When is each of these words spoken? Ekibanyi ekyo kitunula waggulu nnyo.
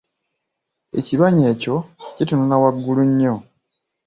Ekibanyi 0.99 1.43
ekyo 1.51 1.75
kitunula 2.15 2.55
waggulu 2.61 3.03
nnyo. 3.09 3.35